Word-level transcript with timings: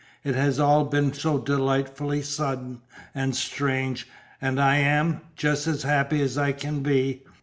It 0.23 0.33
has 0.33 0.59
all 0.59 0.85
been 0.85 1.13
so 1.13 1.37
delightfully 1.37 2.23
sudden, 2.23 2.81
and 3.13 3.35
strange, 3.35 4.07
and 4.41 4.59
I 4.59 4.77
am 4.77 5.21
just 5.35 5.67
as 5.67 5.83
happy 5.83 6.23
as 6.23 6.39
I 6.39 6.53
can 6.53 6.79
be. 6.79 7.21